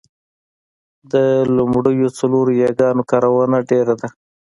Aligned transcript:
د 1.11 1.13
لومړنیو 1.55 2.07
څلورو 2.19 2.51
یاګانو 2.63 3.07
کارونه 3.11 3.57
ډېره 3.69 3.93
ده 4.01 4.09